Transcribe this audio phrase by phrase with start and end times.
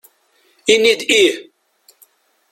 [0.73, 1.35] Ini-d ih!